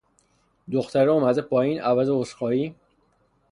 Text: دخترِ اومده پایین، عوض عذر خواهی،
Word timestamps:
دخترِ 0.71 1.09
اومده 1.09 1.41
پایین، 1.41 1.81
عوض 1.81 2.09
عذر 2.13 2.33
خواهی، 2.35 2.75